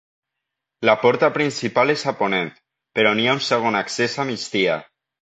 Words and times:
La 0.89 0.95
porta 1.01 1.29
principal 1.35 1.95
és 1.97 2.07
a 2.13 2.15
ponent, 2.23 2.51
però 3.01 3.15
n'hi 3.21 3.31
ha 3.31 3.39
un 3.41 3.47
segon 3.53 3.81
accés 3.85 4.21
a 4.25 4.31
migdia. 4.35 4.85